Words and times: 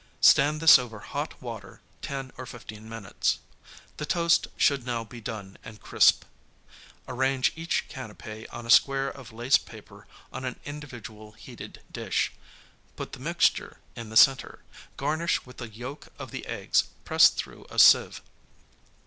Stand 0.21 0.59
this 0.61 0.79
over 0.79 0.97
hot 1.01 1.39
water 1.43 1.79
ten 2.01 2.31
or 2.35 2.47
fifteen 2.47 2.89
minutes. 2.89 3.37
The 3.97 4.05
72toast 4.07 4.47
should 4.57 4.83
now 4.83 5.03
be 5.03 5.21
done 5.21 5.59
and 5.63 5.79
crisp. 5.79 6.25
Arrange 7.07 7.51
each 7.55 7.87
canapķ 7.87 8.47
on 8.51 8.65
a 8.65 8.71
square 8.71 9.09
of 9.11 9.31
lace 9.31 9.59
paper 9.59 10.07
on 10.33 10.43
an 10.43 10.59
individual 10.65 11.33
heated 11.33 11.81
dish, 11.91 12.31
put 12.95 13.11
the 13.11 13.19
mixture 13.19 13.77
in 13.95 14.09
the 14.09 14.17
center, 14.17 14.63
garnish 14.97 15.45
with 15.45 15.57
the 15.57 15.69
yolk 15.69 16.07
of 16.17 16.31
the 16.31 16.47
eggs 16.47 16.85
pressed 17.05 17.37
through 17.37 17.67
a 17.69 17.77
sieve. 17.77 18.21